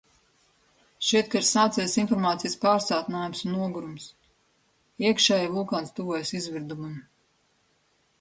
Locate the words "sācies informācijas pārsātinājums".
1.49-3.43